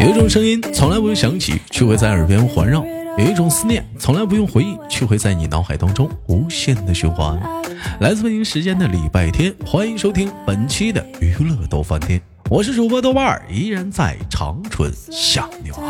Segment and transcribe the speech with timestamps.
[0.00, 2.82] 有一种声音从来不用响起，却会在耳边环绕；
[3.16, 7.40] 有一种思念从来不用回忆，却会在你脑海当中无限的循环。
[8.00, 15.80] 来自北京时间的礼拜天，欢迎收听本期的娱乐逗翻天，我是主播豆瓣儿，依然在长春向你好。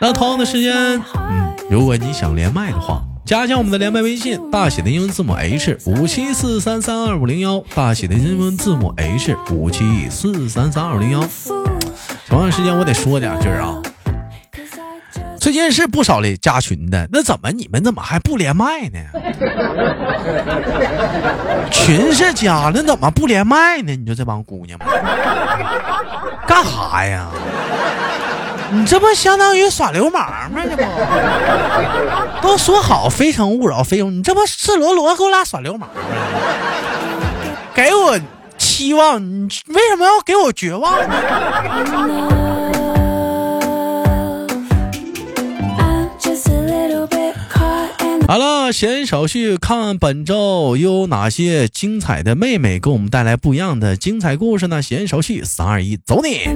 [0.00, 0.74] 那同样的时间，
[1.14, 3.02] 嗯，如果你想连麦的话。
[3.24, 11.24] 加一下我们的连麦微信，大写的英文字母 H 五七四三三二五零幺，大写的英文字母 H 五七四三三二五零幺。
[12.28, 13.80] 同样时间我得说两句啊，
[15.38, 18.98] 最近是不少的加群的，那怎么你们怎么还不连麦呢？
[21.70, 23.94] 群是加，那怎么不连麦呢？
[23.94, 24.88] 你说这帮姑娘们
[26.46, 27.28] 干哈呀？
[28.74, 30.62] 你这不相当于耍流氓吗？
[30.64, 30.82] 这不
[32.48, 36.00] 都说好非诚勿扰，非你这不赤裸裸给我俩耍流氓吗？
[37.74, 38.18] 给我
[38.56, 41.14] 期望，你为什么要给我绝望呢？
[48.26, 54.80] 好了，闲少叙，看本周又有哪些精彩的妹妹给我们带来不一样的精彩故事呢？
[54.80, 56.48] 闲少叙，三二一，走你！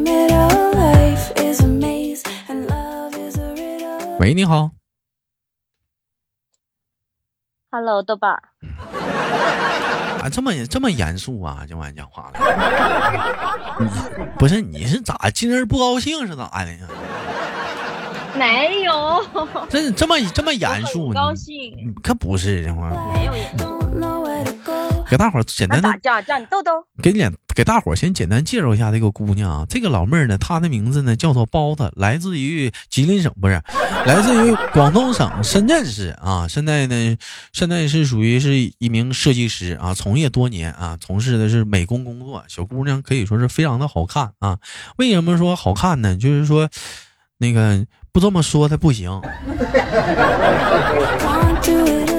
[4.27, 4.73] 喂，你好。
[7.71, 8.43] Hello，豆瓣儿。
[10.21, 12.41] 啊，这么这么严肃啊，这玩意讲话了。
[14.37, 16.89] 不是，你是咋今儿不高兴是咋的呀？
[18.37, 19.25] 没有。
[19.71, 21.13] 这这么这么严肃？
[21.13, 21.95] 高兴。
[22.03, 22.91] 可不是这话。
[23.15, 23.76] 没有严肃。
[25.09, 33.63] 给大伙儿简单的叫叫你豆豆，给脸给大伙儿先简单介绍一下这个姑娘啊，这个老妹儿呢，她的名字呢叫做包子，来自于吉林省，不是，
[34.05, 36.47] 来自于广东省深圳市啊。
[36.49, 37.17] 现在呢，
[37.53, 42.43] 现在是属于是一名设计师啊，从业多年啊，从事的是美工工作。
[42.49, 44.59] 小姑娘可以说是非常的好看啊。
[44.97, 46.17] 为什么说好看呢？
[46.17, 46.69] 就是说，
[47.39, 49.21] 那个不这么说她不行。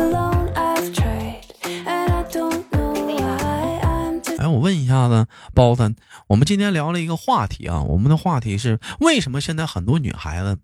[4.67, 5.95] 问一下子包子，
[6.27, 10.59] 我们今天聊了一个话题啊，我们的话题是为什么现在很多女孩子，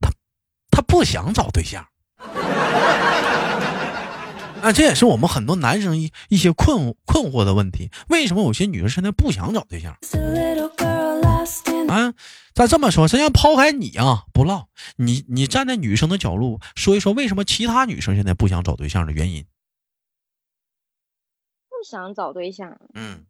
[0.00, 0.10] 她
[0.72, 1.86] 她不想找对象
[4.62, 7.88] 啊，这也是我们很多男生一一些困困惑的问题。
[8.08, 9.96] 为什么有些女生现在不想找对象？
[11.88, 12.12] 啊，
[12.52, 14.66] 咱这么说，咱要抛开你啊，不唠，
[14.96, 19.44] 你你站在女生的角度说一说，为什么其他女生现在不想找对象的原因？
[21.80, 23.24] 不想找对象，嗯，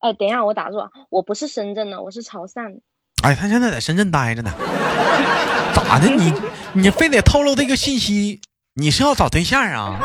[0.00, 0.76] 哎，等一下，我打住，
[1.08, 2.82] 我不是深圳的，我是潮汕。
[3.22, 4.50] 哎，他现在在深圳待着呢，
[5.74, 6.10] 咋的？
[6.14, 6.30] 你
[6.74, 8.42] 你非得透露这个信息？
[8.74, 9.98] 你是要找对象啊？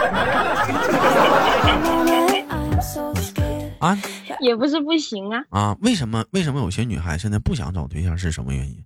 [3.84, 3.98] 啊？
[4.40, 5.44] 也不是不行啊。
[5.50, 5.78] 啊？
[5.82, 6.24] 为什么？
[6.32, 8.18] 为什么有些女孩现在不想找对象？
[8.18, 8.86] 是什么原因？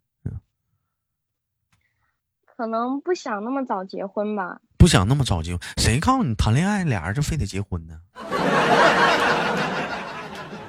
[2.58, 4.62] 可能不想那么早结婚吧。
[4.80, 7.96] 不想那么早结婚，谁告诉你谈恋爱俩人就非得结婚呢？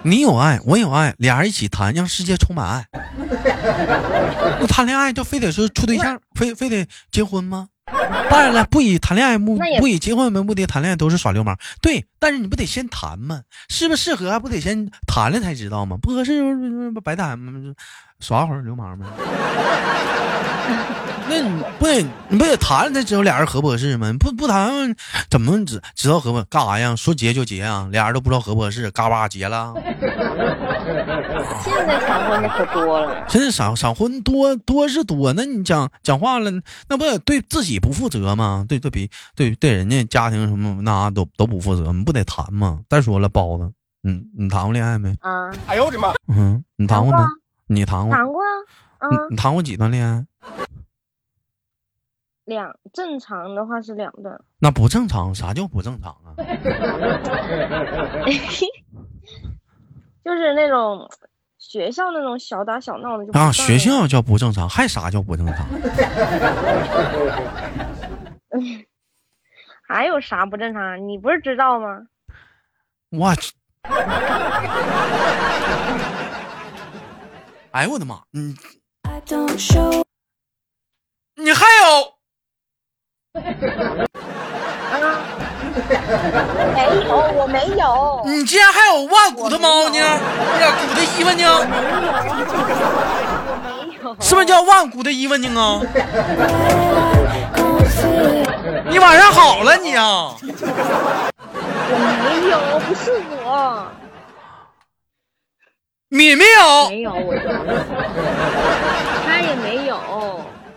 [0.02, 2.84] 你有爱，我有爱，俩人一起谈，让世界充满爱。
[4.58, 7.68] 那谈恋爱就非得是处对象，非非得结婚吗？
[8.28, 11.56] 当然了，不以谈恋爱目不以结婚为目的谈恋爱都是耍流氓。
[11.80, 13.42] 对，但是你不得先谈吗？
[13.68, 15.96] 适不适合还不得先谈了才知道吗？
[16.02, 17.52] 不合适不白谈吗？
[18.18, 19.06] 耍会儿流氓吗？
[21.30, 24.12] 那你不得你不得谈了才知道俩人合不合适吗？
[24.18, 24.94] 不不谈
[25.30, 26.96] 怎么知知道合不干啥呀？
[26.96, 29.72] 说结就结啊，俩人都不知道合不合适，嘎巴结了。
[31.62, 33.24] 现在闪婚的可多了。
[33.28, 36.50] 现在闪闪婚多多是多，那你讲讲话了，
[36.88, 38.66] 那不得对自己不负责吗？
[38.68, 42.80] 对对比对对人家家庭什么那都都不负责，你不得谈吗？
[42.88, 43.70] 再说了，包子，
[44.02, 45.10] 嗯，你谈过恋爱没？
[45.20, 45.50] 啊！
[45.66, 46.12] 哎呦我的妈！
[46.28, 47.26] 嗯，你谈过吗？
[47.68, 48.16] 你谈过？
[48.16, 48.42] 谈过
[48.98, 49.08] 啊。
[49.30, 50.24] 你谈过几段恋爱？
[52.50, 55.32] 两正常的话是两段，那不正常？
[55.32, 56.34] 啥叫不正常啊？
[60.24, 61.08] 就是那种
[61.58, 65.64] 学校那种小打小闹的就啊，学校叫不正常，还啥叫不正常？
[69.86, 71.08] 还有啥不正常？
[71.08, 72.02] 你不是知道吗？
[73.10, 73.52] 我去！
[77.70, 78.22] 哎呦我的妈！
[78.32, 78.56] 你
[81.36, 82.19] 你还有？
[83.32, 83.40] 没
[87.06, 88.22] 有，我没有。
[88.26, 89.96] 你竟然还有万古的猫呢？
[90.00, 91.36] 哎呀古的衣服呢？
[93.64, 94.16] 没有。
[94.20, 95.80] 是不是叫万古的衣服呢啊？
[98.88, 100.34] 你晚上好了你啊？
[101.92, 103.86] 我没有，不是我。
[106.08, 107.32] 敏没有没有，我
[109.24, 109.94] 他也没有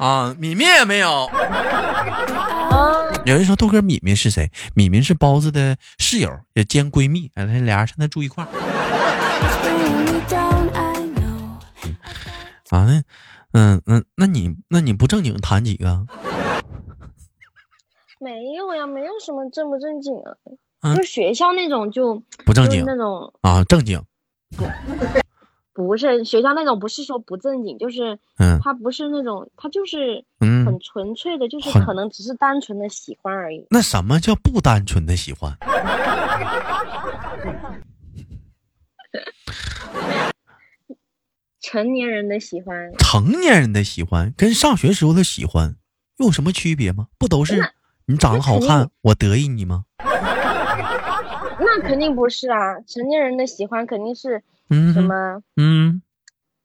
[0.03, 1.25] 啊，米米也没有。
[1.27, 3.07] 啊。
[3.25, 4.51] 有人说豆哥，米米是谁？
[4.75, 8.47] 米米是包子的室友，也兼闺蜜，哎，那俩人现在住一块儿。
[12.69, 13.01] 啊，那，
[13.53, 16.05] 嗯那，那你那你不正经谈几个？
[18.19, 20.35] 没有呀，没有什么正不正经啊，
[20.81, 24.03] 嗯就学校那种就不正经就是那种啊，正经。
[25.73, 33.65] 不是学校那种，不是说不正经，就是嗯他不是那种，他就是嗯很纯粹的，就是可能只是单纯的喜欢而已。
[33.69, 35.57] 那什么叫不单纯的喜欢？
[41.59, 45.75] 成年人的喜欢，成年人的喜欢跟上学时候的喜欢
[46.17, 47.07] 有什么区别吗？
[47.17, 47.73] 不都是
[48.05, 49.85] 你长得好看，我得意你吗？
[51.83, 52.79] 那肯定不是啊。
[52.87, 55.41] 成年人的喜欢肯定是嗯，什么？
[55.57, 56.01] 嗯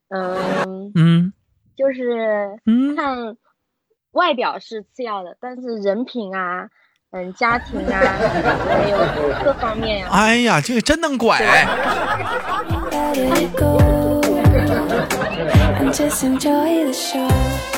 [0.08, 1.32] 嗯，嗯
[1.76, 3.36] 就是嗯，看
[4.12, 6.68] 外表是次要的，但是人品啊，
[7.10, 8.98] 嗯，家庭啊，还有
[9.44, 11.38] 各方面呀、哎呀，这个真能拐。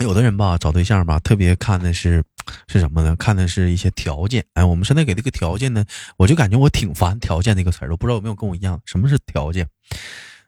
[0.00, 2.24] 有的人吧，找对象吧，特别看的是
[2.66, 3.14] 是什么呢？
[3.16, 4.44] 看的是一些条件。
[4.54, 5.84] 哎，我们现在给这个条件呢，
[6.16, 8.80] 我就感觉我挺烦“条件”这个词儿，我不知道有没有跟我一样。
[8.84, 9.68] 什么是条件？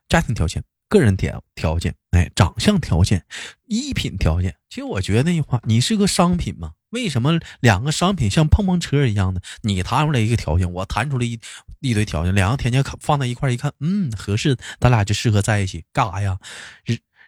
[0.08, 3.24] 家庭条件、个人条条件，哎，长相条件、
[3.66, 4.56] 衣品条件。
[4.68, 6.72] 其实我觉得那句话，你是个商品吗？
[6.90, 9.40] 为什么两个商品像碰碰车一样的？
[9.62, 11.38] 你弹出来一个条件，我弹出来一
[11.80, 16.38] 一堆条件，两个条件放在一块儿一看，嗯，合适，咱俩就适合在一起，干啥呀？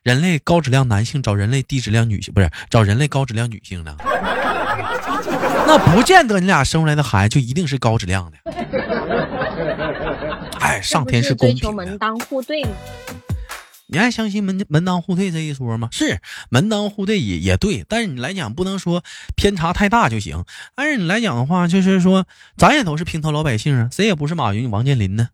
[0.08, 3.94] 人人类高质量男性找人类低质量女性，不是找人类高质量女性呢？
[5.66, 8.38] 那不见得你俩生出来的孩子就一定是高质量的。
[10.60, 11.98] 哎，上天是公平的追求门。
[11.98, 12.70] 当户对嘛？
[13.86, 15.90] 你还相信门门当户对这一说吗？
[15.92, 19.04] 是门当户对也也对，但是你来讲不能说
[19.36, 20.42] 偏差太大就行。
[20.74, 22.26] 但是你来讲的话，就是说
[22.56, 25.28] 咱也都是平头老百姓啊，谁也不是马云、王健林呢，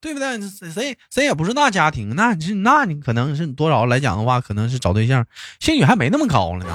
[0.00, 0.40] 对不对？
[0.40, 5.26] 谁谁谁也不是大家庭，那你是那你可能是多少来讲的话，可能是找对象
[5.58, 6.72] 兴许还没那么高了呢。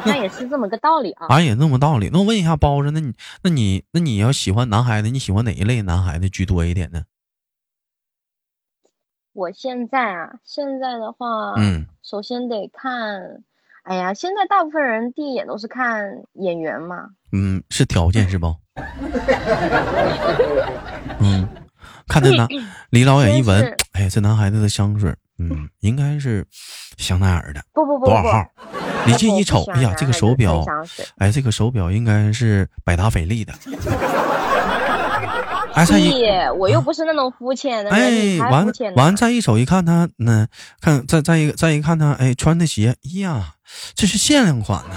[0.00, 1.26] 好像 也是这么个道理啊。
[1.28, 2.10] 啊，也那么道理。
[2.12, 7.04] 那我问一下包子，那你那你那你要喜欢男孩子，你喜欢哪一类男孩子居多一点呢？
[9.32, 13.44] 我现在啊，现在的话，嗯，首先得看，
[13.84, 17.10] 哎呀，现在大部分人第一眼都是看演员嘛。
[17.32, 18.54] 嗯，是条件是不？
[21.20, 21.48] 嗯，
[22.06, 22.46] 看这男
[22.90, 26.46] 离老远一闻，哎，这男孩子的香水，嗯，应该是
[26.96, 28.44] 香奈儿的，不不不不，多少号？
[29.06, 30.64] 离近一瞅哎呀，这个手表
[31.18, 33.52] 哎，这个手表应该是百达翡丽的。
[35.74, 36.24] 哎，再一屁，
[36.58, 38.66] 我又不是那种肤浅的人，哎完
[38.96, 40.46] 完，再一瞅一看他，那
[40.80, 43.54] 看再再一再一看他，哎，穿的鞋，哎呀，
[43.94, 44.96] 这是限量款呐、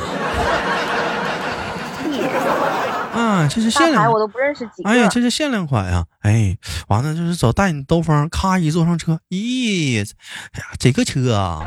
[3.41, 4.19] 啊，这是限量我。
[4.19, 4.89] 都不认识几个。
[4.89, 6.55] 哎呀，这是限量款呀、哎，
[6.87, 10.01] 完了就是走带你兜风，咔一坐上车，咦，
[10.53, 11.65] 哎呀，这个车啊，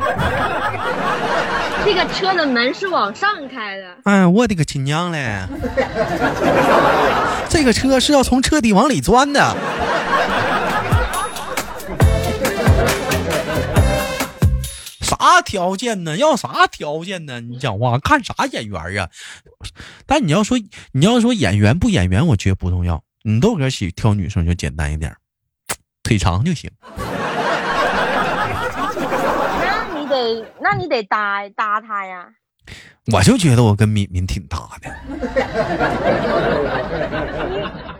[1.83, 5.41] 这个车的门是往上开的，哎，我的个亲娘嘞！
[7.49, 9.55] 这个车是要从车底往里钻的。
[15.05, 16.17] 啥条件呢？
[16.17, 17.39] 要啥条件呢？
[17.39, 19.07] 你讲话看啥眼缘呀？
[20.07, 20.57] 但你要说
[20.93, 23.03] 你要说演员不演员，我觉得不重要。
[23.23, 25.15] 你豆哥喜挑女生就简单一点，
[26.03, 26.71] 腿长就行。
[29.61, 32.25] 那你得，那你得搭搭他呀。
[33.13, 34.91] 我就觉得我跟敏敏挺搭的。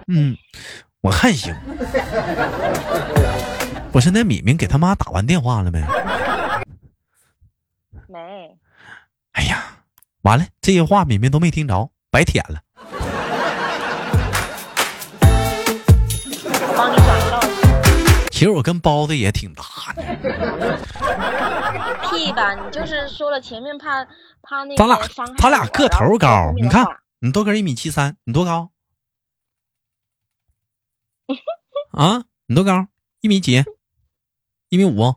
[0.07, 0.35] 嗯，
[1.01, 1.55] 我看行。
[3.91, 5.79] 不是那敏敏给他妈打完电话了没？
[8.15, 8.57] 没，
[9.33, 9.83] 哎呀，
[10.21, 12.61] 完了，这些话敏敏都没听着，白舔了。
[16.45, 17.41] 我帮你转告。
[18.31, 20.01] 其实我跟包子也挺搭的，
[22.09, 24.05] 屁吧，你就是说了前面怕
[24.41, 24.97] 怕那个咱俩
[25.37, 26.85] 他俩个头高你看
[27.19, 28.71] 你都跟一米七三，你多高？
[31.91, 32.87] 啊，你多高？
[33.19, 33.61] 一米几？
[34.69, 35.15] 一米五？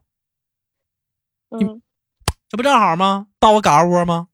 [1.50, 1.80] 嗯，
[2.50, 3.26] 这不正好吗？
[3.38, 4.28] 到我嘎窝吗？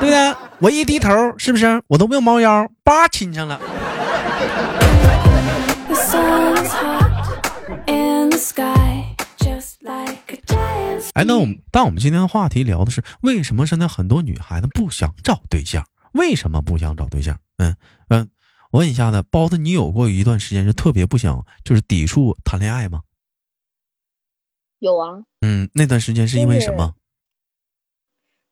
[0.00, 0.34] 不对？
[0.58, 3.60] 我一低头，是不是我都不用猫腰，叭亲上了.
[11.12, 15.84] 哎，那我们但我们今天的话题聊的是为什么现在很多女孩子不想找对象？
[16.12, 17.36] 为什么不想找对象？
[17.58, 17.76] 嗯
[18.08, 18.30] 嗯，
[18.70, 23.00] 我问一下子，包子，你有过一段时间是特别不想，就是抵触谈恋爱吗？
[24.78, 26.94] 有啊，嗯，那段时间是因为什么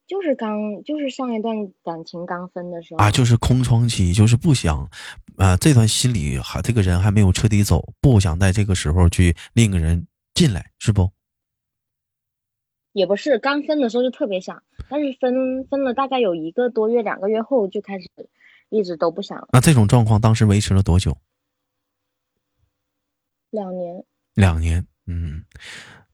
[0.06, 3.10] 就是刚就是上一段感情刚分的时候啊？
[3.10, 4.88] 就是空窗期，就是不想，
[5.36, 11.10] 啊、这段心里还这个人还没有彻底走，不想在这个时候去另一个人进来，是不？
[12.92, 18.08] 也不是刚分的时候就特别想，但是分分了大概有一个多月、两个月后就开始
[18.70, 19.48] 一直都不想了。
[19.52, 21.18] 那这种状况当时维持了多久？
[23.50, 24.04] 两年，
[24.34, 25.44] 两年，嗯，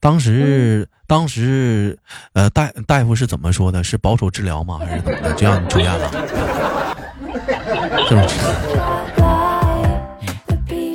[0.03, 1.97] 当时、当时，
[2.33, 3.85] 呃，大大夫是怎么说的？
[3.85, 4.81] 是保守治疗吗？
[4.81, 5.33] 还是怎么的？
[5.35, 6.11] 就让你住院了？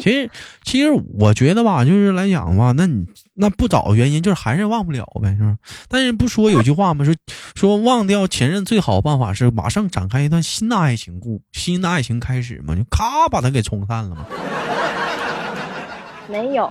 [0.02, 0.30] 其实，
[0.66, 5.56] 其实我觉得吧，就是来讲吧，那你那不找原因，就是还是忘不了呗，是吧？
[5.88, 7.06] 但是不说有句话吗？
[7.06, 7.16] 说
[7.56, 14.26] 说忘掉前任最好办法是马上展开一段新的爱情故，新的爱情开始嘛，就咔把他给冲散了嘛。
[16.28, 16.66] 没有。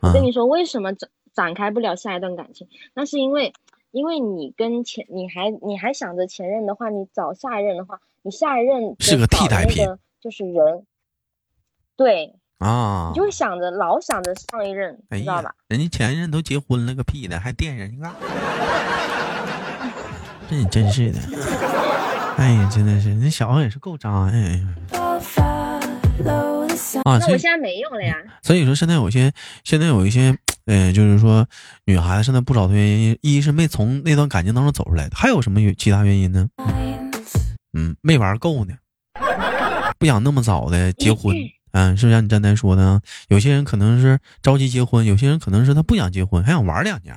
[0.00, 2.68] 啊我跟你说，为什么展展开不了下一段感情？
[2.94, 3.52] 那是因为，
[3.90, 9.86] 因为你跟前你还你还想着前任的话，你找下一任的话，你下一任是个替代品
[10.20, 10.84] 就是人，
[11.96, 18.12] 对，啊你，就会想着老想着上一任，哎知道吧呀？，人家前任都结婚了个屁的，还惦人家？
[20.50, 21.18] 这你真是的，
[22.36, 24.30] 哎呀，真的是，那小子也是够渣呀！
[24.32, 24.66] 哎呀.
[27.04, 28.16] 啊，所以那我现在没用了呀。
[28.42, 29.32] 所以说现在有些
[29.64, 31.46] 现在有一些，呃，就是说
[31.84, 36.48] 女孩子现在不找的原因，一是没从那段感情当中走出来，还有什么原其他原因呢.
[37.72, 38.74] 嗯，没玩够呢，
[39.98, 41.36] 不想那么早的结婚。
[41.72, 43.00] 嗯，是不是像你刚才说的啊？
[43.28, 47.16] 有些人可能是着急结婚，有些人可能是他不想结婚，还想玩两年。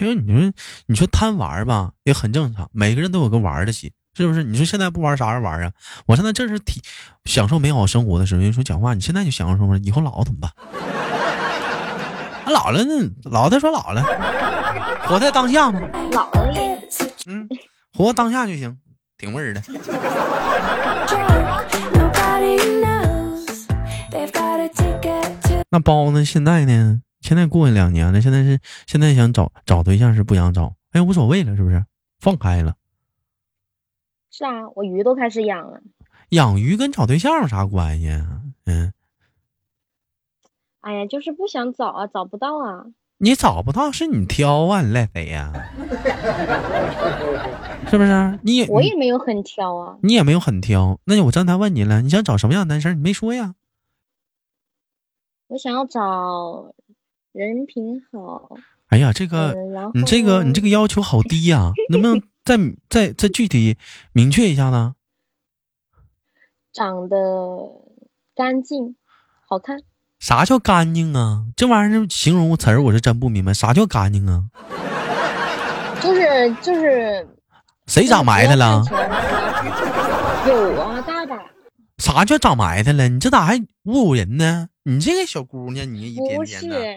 [0.00, 0.52] 因为你说
[0.86, 3.90] 你说贪玩吧，也很正常，每个人都有个玩的心，
[4.26, 4.42] 是不是？
[4.44, 5.72] 你说现在不玩啥时候玩啊？
[6.06, 6.82] 我现在正是体
[7.24, 8.40] 享受美好生活的时候。
[8.40, 10.50] 人说讲话，你现在就享受生活，以后老了怎么办？
[12.44, 14.02] 啊老了那老再说老了，
[15.04, 15.80] 活在当下嘛，
[16.12, 16.88] 老了也
[17.26, 17.48] 嗯，
[17.96, 18.76] 活当下就行，
[19.18, 19.62] 挺味儿的。
[25.70, 26.24] 那包呢？
[26.24, 27.00] 现在呢？
[27.20, 31.84] 现在过去两年了，现在是现在想找找对象是不想找，哎，无所谓了，是不是？
[32.18, 32.74] 放开了，
[34.30, 35.80] 是啊，我鱼都开始养了。
[36.30, 38.42] 养鱼跟找对象有啥关系啊？
[38.66, 38.92] 嗯，
[40.80, 42.86] 哎呀，就是不想找啊，找不到啊。
[43.18, 45.52] 你找不到是你挑啊，你赖谁呀？
[47.90, 48.38] 是不是？
[48.42, 49.98] 你我也没有很挑啊。
[50.02, 50.98] 你也没有很挑。
[51.04, 52.96] 那我刚才问你了，你想找什么样的男生？
[52.96, 53.54] 你没说呀？
[55.48, 56.72] 我想要找
[57.32, 58.56] 人品好，
[58.86, 59.54] 哎呀，这个
[59.92, 62.56] 你这个你这个要求好低呀、 能不能再
[62.88, 63.76] 再再具体
[64.12, 64.96] 明确一下呢？
[66.72, 67.16] 长得
[68.34, 68.96] 干净、
[69.48, 69.78] 好看。
[70.18, 71.44] 啥叫干净啊？
[71.56, 74.46] 这玩意儿形容词儿我是真不明白，啥叫干净啊？
[76.02, 77.24] 就是就是
[77.86, 78.82] 谁长埋汰了？
[80.48, 81.40] 有啊，大大。
[81.98, 83.08] 啥叫长埋汰了？
[83.08, 84.68] 你这咋还侮辱人呢？
[84.82, 86.96] 你这个小姑娘，你一点不是， 的，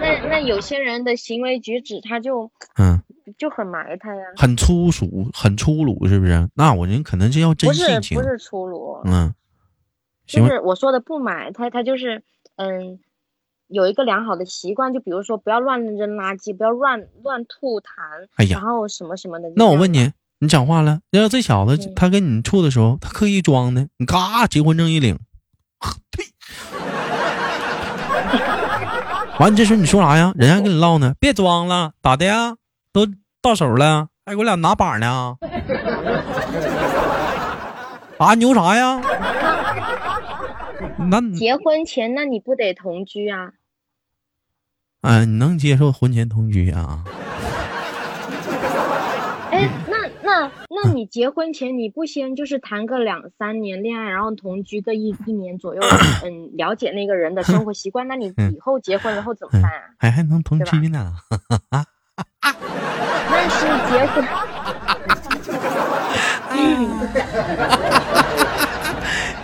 [0.00, 3.00] 那那有些人的行为举止，他就嗯，
[3.44, 4.22] 就很埋汰呀。
[4.36, 6.48] 很粗俗，很粗鲁，是不是？
[6.54, 9.34] 那我人可能是要真性情是不，是粗鲁，嗯，
[10.26, 12.22] 行就，是我说的不埋汰，他就是
[12.56, 12.98] 嗯，
[13.68, 17.90] 有一个良好的习惯，就比如说不要乱扔垃圾，不要乱乱吐痰，
[18.36, 19.52] 哎呀然后什么什么的。
[19.56, 25.18] 那我问，你，你讲话了，要这小子嗯他跟你处的时候，他刻意装的，你嘎结婚证一领，
[26.10, 26.24] 呸！
[29.38, 30.32] 完，你这时候你说啥呀？
[30.34, 32.56] 人家跟你唠呢，别装了，咋的呀？
[32.92, 33.06] 都
[33.44, 35.36] 到手了，还给我俩拿把呢？
[38.16, 39.02] 啊，牛啥呀？
[41.10, 43.50] 那 结婚前那你不得同居啊？
[45.02, 47.04] 啊，你能接受婚前同居啊？
[49.52, 55.82] 哎，那那那你结婚前你不先就是谈个两三年恋爱，然后同居个一一年左右，
[56.24, 59.70] 嗯，了解那个人的生活习惯，那你以后结婚以后怎么办啊？
[59.98, 61.12] 还还能同居呢？
[63.30, 64.24] 那是结婚，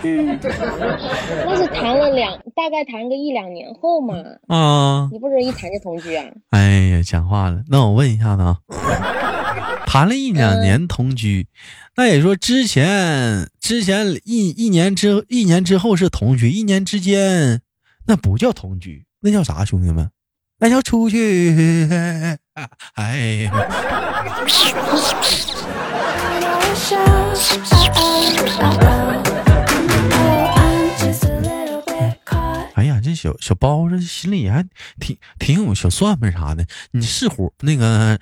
[1.45, 4.15] 那是谈了两，大概谈个一两年后嘛，
[4.47, 6.25] 啊，你不是一谈就同居啊？
[6.51, 7.61] 哎呀，讲话了。
[7.69, 8.57] 那我问一下子啊，
[9.85, 11.47] 谈了一两年同居，
[11.97, 17.61] 那也说之前之前一一年之一年之后是同居，一年之间
[18.07, 19.65] 那不叫同居，那叫啥？
[19.65, 20.09] 兄弟们，
[20.63, 22.37] 那叫出去。
[22.93, 23.51] 哎呀.
[26.93, 27.17] Oh,
[27.97, 28.19] oh,
[28.61, 29.21] oh, oh.
[32.75, 34.63] 哎呀，这小小包这心里还
[34.99, 36.63] 挺挺有小算盘啥的。
[36.91, 38.19] 你是虎那个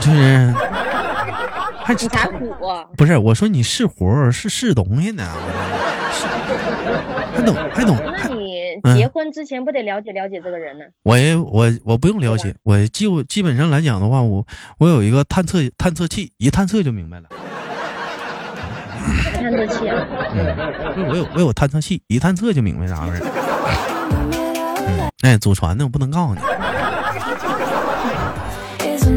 [0.00, 0.54] 就是
[1.84, 2.86] 还你才虎啊！
[2.96, 5.28] 不是我说你是活是是东西呢，
[7.34, 8.41] 还懂还懂那你嗯
[8.94, 10.84] 结婚之前不得了解了解这个人呢？
[11.02, 14.46] 我也我我不用了解，我就基本上来讲的话，我
[14.78, 17.28] 我有一个探测探测器，一探测就明白了。
[19.34, 20.06] 探测器啊，
[20.96, 23.22] 嗯，我有我有探测器，一探测就明白啥回事。
[23.22, 26.40] In the middle 嗯，哎，祖传的我不能告诉你。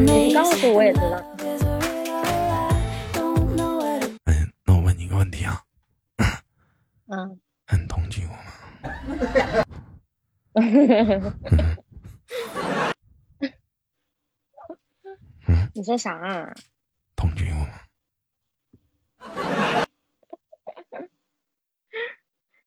[0.04, 1.22] 你.告诉我也知道。
[4.24, 5.62] 哎，那我问你一个问题啊，
[7.08, 7.38] 嗯，
[7.72, 8.42] 你同居过吗？
[15.74, 16.54] 你说啥啊？
[17.14, 17.72] 同居过吗？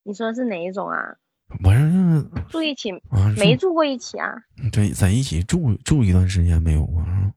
[0.03, 1.17] 你说是哪一种啊？
[1.63, 4.31] 我是住一起啊，没住住过一起啊？
[4.71, 7.33] 对，在一起住住一段时间没有啊。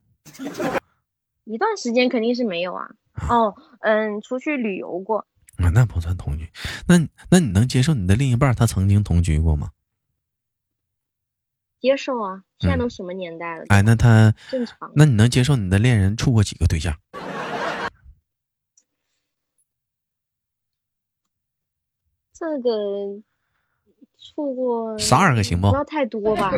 [1.44, 2.86] 一段时间肯定是没有啊。
[3.28, 5.26] 哦，嗯，出去旅游过，
[5.62, 6.50] 啊，那不算同居。
[6.86, 6.98] 那
[7.30, 9.70] 那你能接受你的另一半他曾经同居过吗？
[11.80, 12.42] 接受啊。
[12.58, 13.64] 现在嗯都什么年代了？
[13.68, 14.92] 哎，那他正常。
[14.94, 16.96] 那你能接受你的恋人处过几个对象？
[22.32, 22.70] 这个
[24.34, 26.50] 处过十二个行不不要太多吧？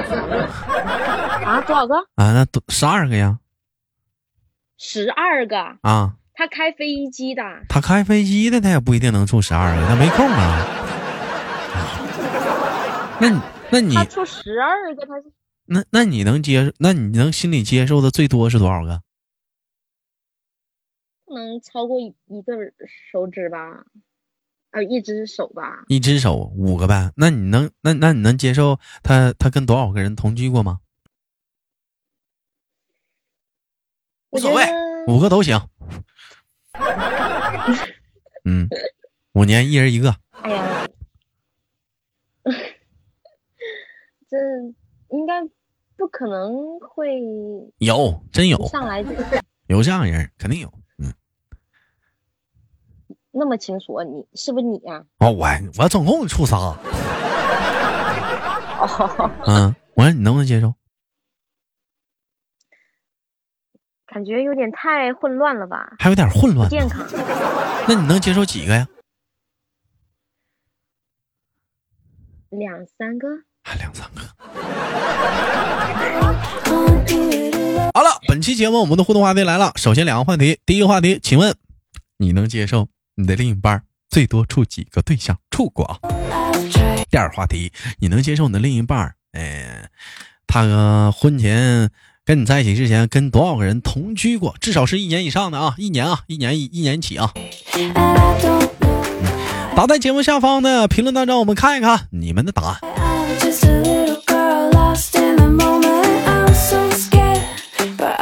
[1.45, 1.95] 啊，多少个？
[2.15, 3.39] 啊，那多十二个呀。
[4.79, 5.79] 十二个。
[5.83, 10.67] 啊，他开飞机的，他开飞机的，他也不一定能处十二个，他没空啊。
[13.21, 15.33] 那你那你他处十二个，他是
[15.67, 19.01] 那那你能接受那你能心里接受的最多是多少个？
[21.25, 22.53] 不能超过一一个
[23.13, 23.85] 手指吧？
[24.73, 25.85] 啊，一只手吧？
[25.87, 27.13] 一只手五个呗？
[27.17, 30.81] 那你能那那你能接受他他跟多少个人同居过吗？
[34.31, 34.65] 无所谓
[35.07, 35.61] 五个都行。
[38.45, 38.69] 嗯，
[39.33, 40.15] 五年一人一个。
[40.43, 40.87] 哎呀，
[44.29, 44.37] 这
[45.11, 45.43] 应该
[45.97, 47.21] 不可能会
[47.79, 49.11] 有，真有上来就
[49.67, 50.73] 有这样人，肯定有。
[50.99, 51.13] 嗯，
[53.31, 54.05] 那么清楚啊。
[54.05, 56.57] 你是不是你呀、哦，我我总共处仨。
[56.57, 56.79] 哦，
[59.47, 60.75] 嗯，我说你能不能接受？
[64.15, 65.93] 感觉有点太混乱了吧？
[65.99, 66.69] 还有点混乱。
[66.69, 67.05] 不健康。
[67.89, 68.87] 那你能接受几个呀？
[72.51, 73.27] 两三个，
[73.65, 74.21] 还两三个。
[77.93, 79.73] 好了，本期节目我们的互动话题来了。
[79.75, 81.53] 首先两个话题，第一个话题，请问
[82.19, 85.37] 你能接受你的另一半最多处几个对象？
[85.51, 85.99] 处过啊。
[87.11, 89.91] 第二个话题，你能接受你的另一半，哎，
[90.47, 91.91] 他呃婚前
[92.27, 94.55] 跟你在一起之前跟多少个人同居过？
[94.59, 97.31] 至少是一年以上的啊，一年啊，一年一一年起啊。
[99.77, 102.79] 打在节目下方的评论当中，我们看一看你们的答案。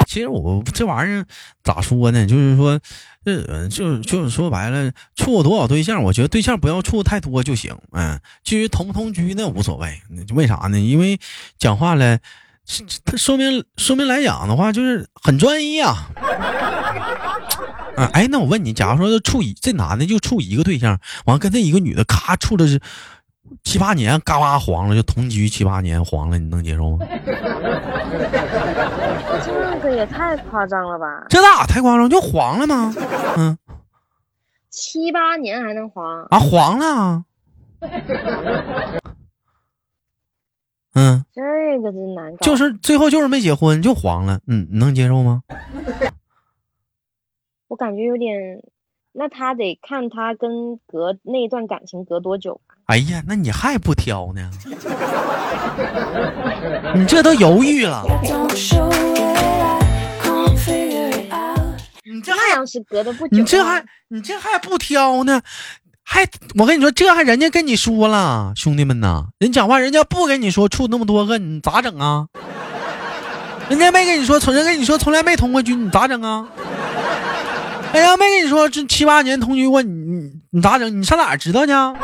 [0.08, 1.24] 其实我这玩意儿
[1.62, 2.26] 咋说呢？
[2.26, 2.80] 就是说，
[3.24, 7.72] 呃，就就是说白了，处多少对象，我觉得对象不要处太多就行。
[7.92, 10.02] 嗯，至于同不同居那无所谓，
[10.34, 10.80] 为啥呢？
[10.80, 11.20] 因为
[11.56, 12.18] 讲话了，
[13.04, 16.08] 他说明说明来讲的话，就是很专一啊。
[17.96, 22.80] 啊，哎，那我问你，假如说就处一这男的就处一个对象，完跟这一个女的咔处的是
[23.64, 27.04] 七八年，嘎巴黄了，就同居七八年黄了，你能接受吗？
[29.82, 31.26] 这个也太夸张了吧？
[31.28, 32.94] 这哪太夸张，就黄了吗？
[33.36, 33.58] 嗯。
[34.70, 36.22] 七八年还能黄？
[36.30, 37.24] 啊，黄了啊。
[40.94, 41.40] 嗯，这
[41.80, 42.38] 个真难搞。
[42.44, 45.42] 就是最后就是没结婚就黄了，嗯，你能接受吗？
[47.68, 48.60] 我感觉有点，
[49.12, 52.74] 那他得看他跟隔那一段感情隔多久吧。
[52.86, 54.50] 哎呀，那你还不挑呢？
[56.94, 58.02] 你这都犹豫了.
[62.04, 65.40] 你这还是隔的不久，你这还你这还不挑呢？
[66.04, 72.26] 还我跟你说，这还人家跟你说了，兄弟们呐，人讲话人家不跟你说处那么多个，你咋整啊？
[73.68, 76.46] 人家没跟你说，从人跟你说从来没同过居，你咋整啊？
[77.92, 81.00] 哎呀，没跟你说这七八年同居过，你你你咋整？
[81.00, 81.96] 你上哪儿知道去？It's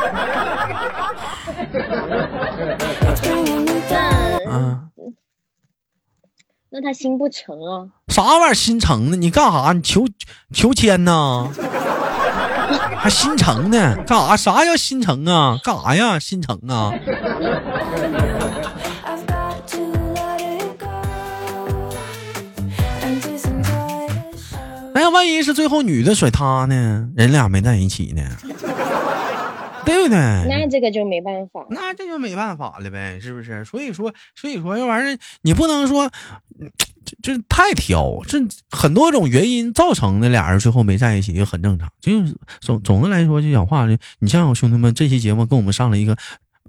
[3.21, 4.41] bringing me down.
[4.49, 4.89] 嗯，
[6.71, 7.89] 那他心不诚啊。
[8.09, 9.17] 啥玩意儿心诚呢？
[9.17, 9.73] 你干啥？
[9.73, 10.07] 你求
[10.55, 11.49] 求签呐？
[12.99, 13.97] 还新城呢？
[14.07, 14.37] 干啥？
[14.37, 15.59] 啥叫新城啊？
[15.63, 16.19] 干啥呀？
[16.19, 16.93] 新城啊.
[24.95, 27.09] 哎呀，万一是最后女的甩他呢？
[27.17, 28.23] 人俩没在一起呢，
[29.85, 30.19] 对不对？
[30.49, 31.65] 那这个就没办法。
[31.71, 33.65] 那这就没办法了呗，是不是？
[33.65, 36.11] 所以说，所以说这玩意儿你不能说，
[36.61, 36.69] 嗯
[37.09, 38.38] 这这太挑，这
[38.71, 41.88] 很多种原因造成的，俩人最后没在一起也很正常。
[42.01, 46.16] 就是总总的来说，就讲话呢，你像兄弟们，这期节目跟我们上了一个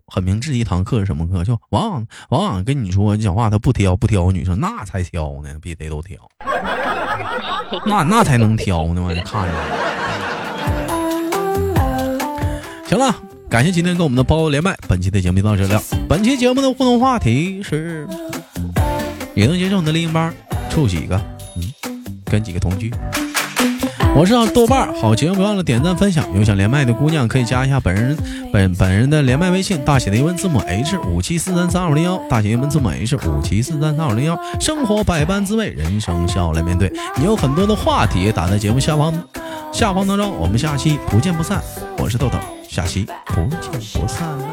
[0.07, 1.43] 很明智的一堂课，是什么课？
[1.43, 6.17] 就往往往往跟你说你讲话，他不挑不挑女生，那才挑呢，比谁都挑，
[7.85, 9.53] 那那才能挑呢嘛，你看着。
[12.87, 13.15] 行了，
[13.49, 15.79] 感谢今天跟我们的包连麦，本期的节目就到这了。
[16.07, 18.07] 本期节目的互动话题是：
[19.39, 20.33] 也能接受你的另一半
[20.69, 21.15] 处几个？
[21.55, 21.63] 嗯，
[22.25, 22.93] 跟几个同居？
[24.13, 26.27] 我是豆瓣，好节目别忘了点赞分享。
[26.35, 28.17] 有想连麦的姑娘可以加一下本人
[28.51, 34.37] 本本人的连麦微信，大写的英文字母 H 五七四三三二零幺，大写英文字母 H 五七四三三二零幺。
[34.59, 36.91] 生活百般滋味，人生笑来面对。
[37.15, 39.13] 你有很多的话题打在节目下方
[39.71, 41.63] 下方当中，我们下期不见不散。
[41.97, 44.48] 我是豆豆，下期不见不散。